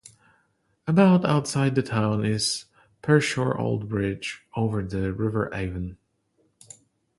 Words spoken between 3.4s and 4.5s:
Old Bridge